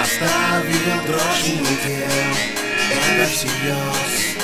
Оставил 0.00 1.06
дрожь 1.06 1.42
внутри 1.44 2.04
Это 2.90 3.30
всерьез 3.30 4.35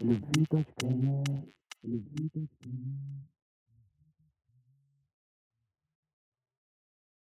Luzitas 0.00 0.66
Canhas, 0.78 1.48
Luzitas 1.84 2.48
Canhas. 2.60 3.33